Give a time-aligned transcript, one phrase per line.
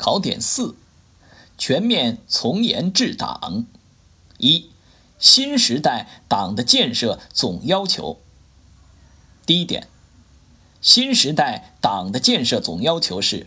[0.00, 0.76] 考点四：
[1.58, 3.66] 全面从严治党。
[4.38, 4.70] 一、
[5.18, 8.18] 新时代党的建设总要求。
[9.44, 9.88] 第一点，
[10.80, 13.46] 新时代党的建设总要求是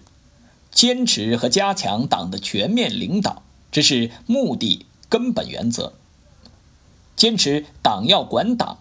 [0.70, 3.42] 坚持和加强党的全面领导，
[3.72, 5.94] 这是目的根本原则；
[7.16, 8.78] 坚持党要管党，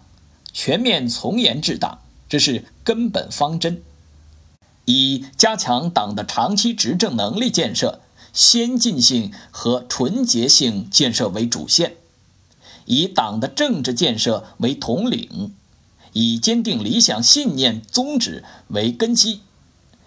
[0.53, 3.81] 全面从严治党，这是根本方针。
[4.85, 8.01] 以加强党的长期执政能力建设、
[8.33, 11.97] 先进性和纯洁性建设为主线，
[12.85, 15.53] 以党的政治建设为统领，
[16.11, 19.41] 以坚定理想信念宗旨为根基，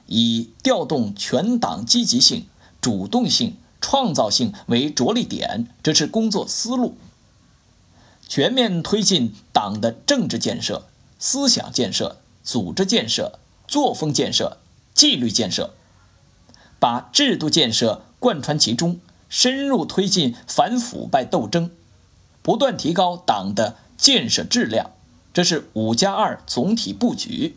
[0.06, 2.46] 以调动全党积极性、
[2.80, 6.96] 主动性、创造性为着力点，这是工作思路。
[8.28, 10.86] 全面推进党的政治建设、
[11.18, 14.58] 思想建设、组织建设、作风建设。
[14.96, 15.74] 纪律建设，
[16.80, 21.70] 把制度建设贯穿其中，深入推进反腐败斗争，
[22.40, 24.92] 不断提高党的建设质量，
[25.34, 27.56] 这是五加二总体布局，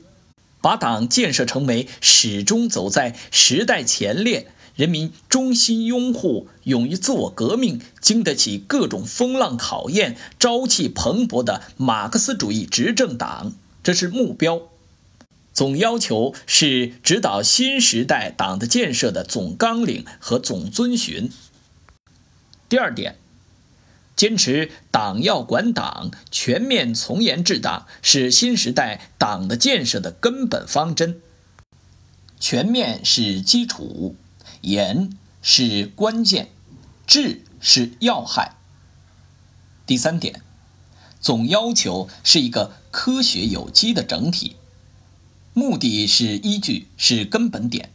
[0.61, 14.61] 把党建设成为始终走在时代前列、人民衷心拥护、勇于自我革命、经得起各种风浪考验、朝气蓬勃的马克思主义执政党，这是目标。
[15.59, 21.29] 总要求是指导新时代党的建设的总纲领和总遵循。
[22.69, 23.17] 第二点，
[24.15, 31.19] 坚持党要管党，全面从严治党，是新时代党的建设的根本方针。
[32.39, 34.15] 全面是基础，
[34.61, 35.09] 严
[35.41, 36.51] 是关键，
[37.05, 38.55] 治是要害。
[39.85, 40.41] 第三点，
[41.19, 44.55] 总要求是一个科学有机的整体。
[45.59, 47.89] 目的是依据，是根本点；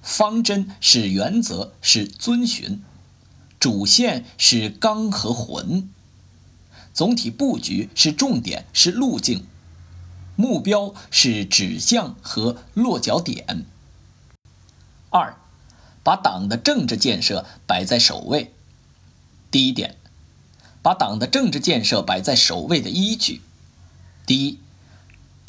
[0.00, 2.78] 方针是原则，是遵循；
[3.58, 5.82] 主线是纲和魂；
[6.94, 9.42] 总体布局是重点，是路径；
[10.34, 13.66] 目标是指向和落脚点。
[15.10, 15.36] 二，
[16.02, 18.54] 把党的政治建设摆在首位。
[19.50, 19.96] 第一点，
[20.80, 23.42] 把党的政治建设摆在首位的依据。
[24.24, 24.58] 第一。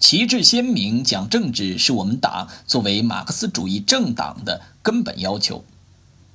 [0.02, 5.64] 旗帜鲜明讲政治是我们党作为马克思主义政党的根本要求。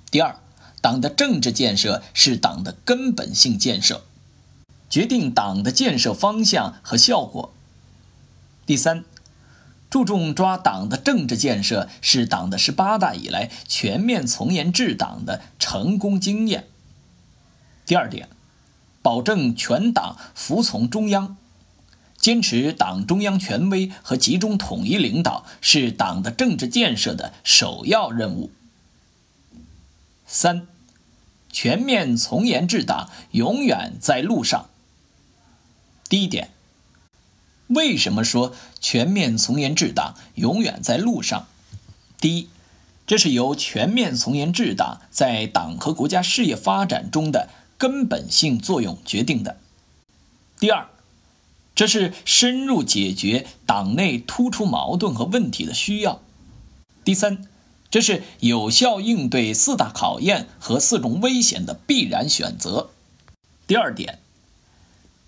[0.08, 0.36] 第二，
[0.80, 4.04] 党的政治建设是党的根本性建设，
[4.88, 7.52] 决定党的建设方向和效果。
[8.64, 9.04] 第三，
[9.90, 16.68] 注重抓党的政治建设是党的十八大以来全面从严治党的成功经验。
[17.84, 18.28] 第二点，
[19.02, 21.36] 保证全党服从中央。
[22.26, 28.50] 坚持党中央权威和集中统一领导是党的政治建设的首要任务。
[30.26, 30.66] 三，
[31.52, 34.68] 全面从严治党永远在路上。
[36.08, 36.50] 第一点，
[37.68, 41.46] 为什么说全面从严治党永远在路上？
[42.18, 42.48] 第一，
[43.06, 49.60] 这是由全面从严治党在党和国家事业发展中的根本性作用决定的。
[50.58, 50.88] 第二。
[51.76, 56.22] 这是深入解决党内突出矛盾和问题的需要。
[57.04, 57.46] 第三，
[57.90, 62.88] 这是有效应对四大考验和四种危险的必然选择。
[63.66, 64.20] 第二点，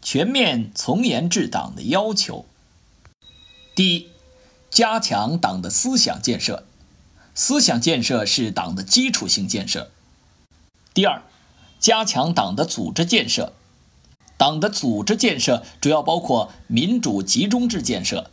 [0.00, 2.46] 全面从严治党的要求：
[3.76, 4.08] 第一，
[4.70, 6.64] 加强党的思想建设，
[7.34, 9.90] 思想建设是党的基础性建设；
[10.94, 11.22] 第二，
[11.78, 13.52] 加强党的组织建设。
[14.38, 18.30] 党的组织建设主要包括民主集中制建设、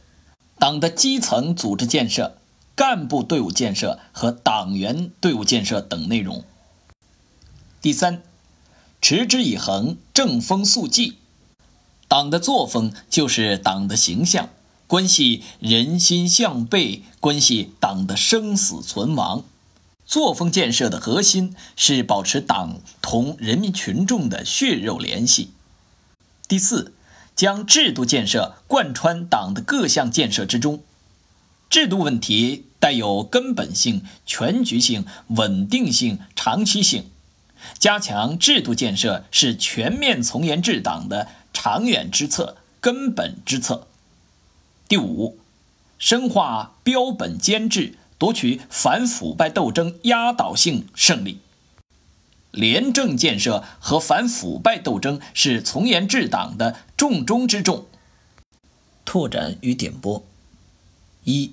[0.60, 2.38] 党的基层组织建设、
[2.76, 6.46] 干部队伍建设和党员队伍建设等内容。
[7.82, 8.22] 第三，
[9.02, 11.18] 持之以恒、正风肃纪。
[12.08, 14.50] 党的作风就是党的形象，
[14.86, 19.44] 关系人心向背，关系党的生死存亡。
[20.06, 25.50] 作风建设的核心是保持党同人民群众的血肉联系。
[26.48, 26.94] 第四，
[27.36, 30.84] 将制度建设贯穿党的各项建设之中。
[31.70, 37.10] 制度问题带有根本性、全局性、稳定性、长期性。
[37.80, 43.88] 加强制度建设是全面从严治党的长远之策、根本之策。
[44.88, 45.40] 第五，
[45.98, 51.40] 深化标本兼治，夺取反腐败斗争压倒性胜利。
[52.56, 57.86] 廉政建设和反腐败斗争是从严治党的重中之重。
[59.04, 60.26] 拓展与点拨：
[61.26, 61.52] 一、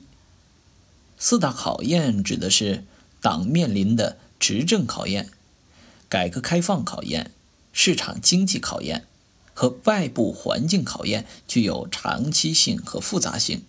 [1.19, 2.85] 四大考验指的是
[3.21, 5.29] 党面临的执政考验、
[6.09, 7.33] 改革开放考验、
[7.73, 9.07] 市场经济考验
[9.53, 13.65] 和外部环境考验具有长期性和复杂性。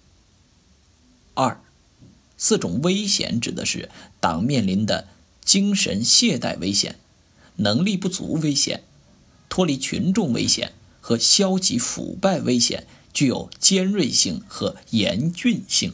[1.33, 1.59] 二，
[2.37, 3.89] 四种危险指的是
[4.19, 5.07] 党面临的
[5.43, 6.99] 精神懈怠危险、
[7.57, 8.83] 能力不足危险、
[9.49, 15.93] 脱离群众危险和消极腐败危险，具有尖锐性和严峻性。